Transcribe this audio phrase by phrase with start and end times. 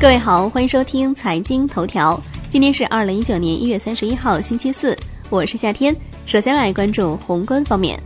[0.00, 2.22] 各位好，欢迎收听财经头条。
[2.48, 4.96] 今天是二零一九年一月三十一号，星期四，
[5.28, 5.94] 我是夏天。
[6.24, 7.98] 首先来关注宏观方面，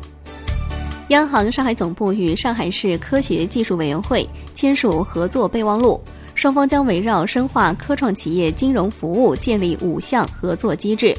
[1.08, 6.00] 央行上海总部与上海市科学技术委员会签署合作备忘录，
[6.34, 11.14] 双方将围绕深化科创企业金融服务建立五项合作机制。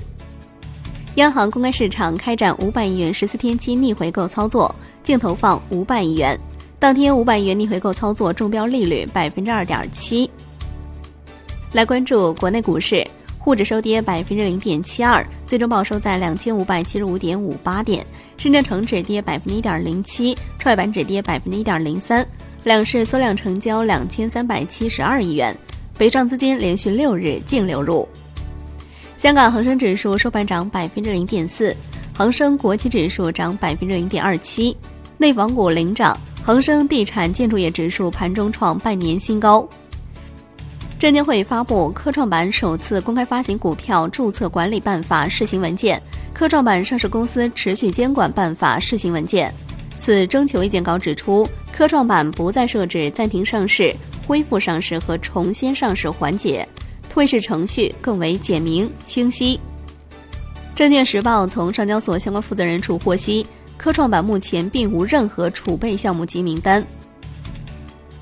[1.15, 6.35] 央行公开市场开展五百亿元十四天期逆回购操作，净投放五百亿元，
[6.79, 10.27] 当天五百亿元逆回购操作中标利率百分之二点七。
[11.73, 13.03] 来关注国内股市，
[13.39, 18.03] 沪指收跌百分之零点七二，最终报收在两千五百七十五点五八点；
[18.37, 22.23] 深圳成指跌百分之一点零七，创业板指跌百分之一点零三。
[22.63, 25.57] 两市缩量成交两千三百七十二亿元，
[25.97, 28.07] 北上资金连续六日净流入。
[29.17, 31.75] 香港恒生指数收盘涨百分之零点四，
[32.15, 34.77] 恒生国企指数涨百分之零点二七，
[35.17, 39.67] 内房股领涨，恒生地产建筑业指数盘中创半年新高。
[41.03, 46.01] 证监会发布科创板首次公开发行股票注册管理办法试行文件、
[46.33, 49.53] 科创板上市公司持续监管办法试行文件。
[49.99, 53.93] 此征求意见稿指出，科创板不再设置暂停上市、
[54.25, 56.65] 恢复上市和重新上市环节，
[57.09, 59.59] 退市程序更为简明清晰。
[60.73, 63.45] 证券时报从上交所相关负责人处获悉，
[63.75, 66.81] 科创板目前并无任何储备项目及名单。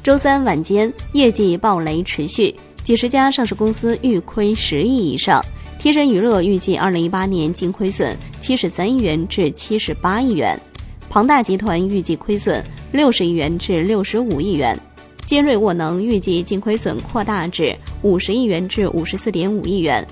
[0.02, 2.56] 周三晚间，业绩暴雷持续。
[2.84, 5.40] 几十家上市公司预亏十亿以上，
[5.80, 10.60] 天神娱乐预计二零一八年净亏损七十三亿元至七十八亿元，
[11.08, 14.78] 庞大集团预计亏损六十亿元至六十五亿元，
[15.28, 20.06] 尖锐沃能预计净亏损扩大至五十亿元至五十四点五亿元，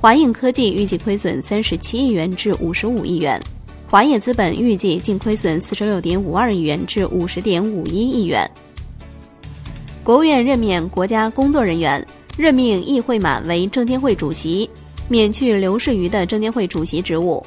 [0.00, 3.40] 华映科技预计亏损三十七亿元至五十五亿元，
[3.88, 8.50] 华业资本预计净亏损四十六点五二亿元至五十点五一亿元。
[10.08, 12.02] 国务院任免国家工作人员，
[12.38, 14.70] 任命易会满为证监会主席，
[15.06, 17.44] 免去刘士余的证监会主席职务。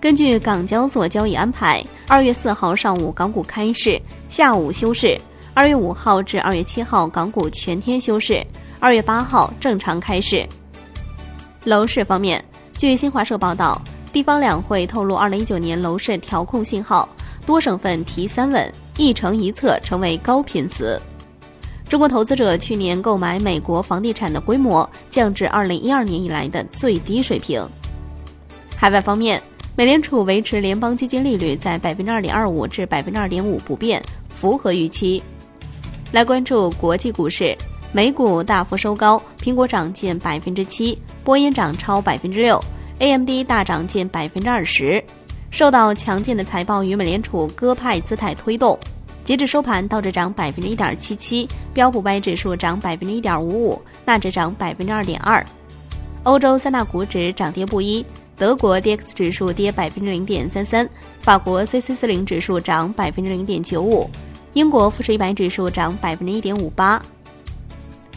[0.00, 5.16] 根据港交所交易安排，二月四号上午港股开市，下午休市；
[5.54, 8.44] 二月五号至二月七号港股全天休市，
[8.80, 10.44] 二月八号正常开市。
[11.62, 12.44] 楼市方面，
[12.76, 13.80] 据新华社报道，
[14.12, 17.08] 地方两会透露，二零一九年楼市调控信号，
[17.46, 21.00] 多省份提三稳，一城一策成为高频词。
[21.88, 27.64] 中国投资者去年购买美国房地产的规模降至二零一二年以来的最低水平。
[28.76, 29.40] 海外方面，
[29.76, 35.22] 美联储维持联邦基金利率在百分之二点二五至百分之二点五不变，符合预期。
[36.10, 37.56] 来关注国际股市，
[37.92, 42.60] 美股大幅收高，苹果涨近百分之七，波音涨超百分之六
[42.98, 45.02] ，AMD 大涨近百分之二十，
[45.52, 48.76] 受到强劲的财报与美联储鸽派姿态推动。
[49.26, 55.44] 截至收盘，道指涨百分之一点七七，标普百指数涨百分之一点五五，纳指涨百分之二点二。
[56.22, 60.88] 欧洲三大股指涨跌不一，德国 D X 指数跌百分之零点三三，
[61.20, 64.08] 法国 C C 四零指数涨百分之零点九五，
[64.52, 67.02] 英国富时一百指数涨百分之一点五八。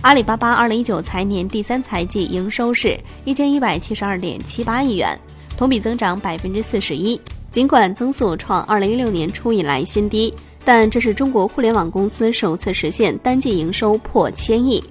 [0.02, 5.20] 阿里巴巴二零一九财年第三财季营收是一千一百七十二点七八亿元，
[5.58, 7.20] 同比增长百分之四十一，
[7.50, 10.32] 尽管增速创二零一六年初以来新低。
[10.72, 14.84] 但这是中国互联网公司首次实现单季营收破千亿。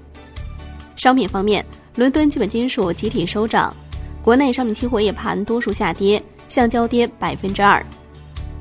[0.97, 3.73] 商品方面，伦敦基本金属集体收涨，
[4.21, 7.81] 国内商品期货夜盘多数下跌，橡胶跌百分之二。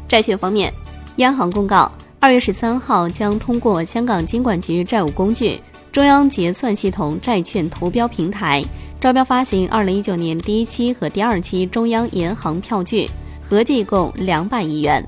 [0.06, 0.72] 债券方面，
[1.16, 1.90] 央行公告，
[2.20, 5.58] 二月十三号将通过香港金管局债务工具
[5.90, 8.64] 中央结算系统债券投标平台
[9.00, 13.10] 招标发行二零一九年第一期和第二期中央银行票据，
[13.42, 15.04] 合计共两百亿元。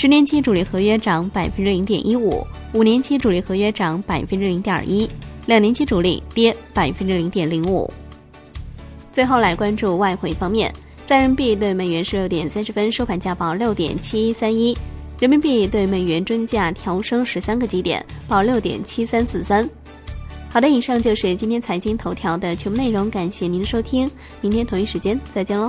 [0.00, 5.06] 十年期主力合约涨百分之零点一五，五年期主力合约涨百分之零点一，
[5.44, 7.86] 两年期主力跌百分之零点零五。
[9.12, 10.72] 最后来关注外汇方面，
[11.04, 14.74] 在人民币对美元十六点三十分收盘价报六点七一三一，
[15.18, 19.68] 人民币对美元中价调升十三个基点，报六点七三四三。
[20.48, 24.10] 好的，以上就是今天财经头条的全部内容，感谢您的收听，
[24.40, 25.68] 明天同一时间再见喽。